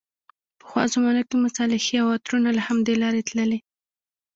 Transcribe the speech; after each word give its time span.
پخوا 0.59 0.83
زمانو 0.93 1.21
کې 1.27 1.35
مصالحې 1.45 1.95
او 2.03 2.07
عطرونه 2.17 2.49
له 2.57 2.61
همدې 2.67 2.93
لارې 3.01 3.21
تللې. 3.29 3.59